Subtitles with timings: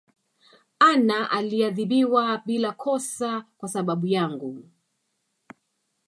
[0.79, 4.63] Anna aliadhibiwa bila kosa kwasababu yangu